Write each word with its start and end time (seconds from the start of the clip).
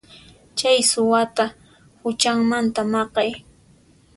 Chay 0.57 0.79
suwata 0.89 1.45
huchanmanta 2.03 2.81
maqay. 2.93 3.31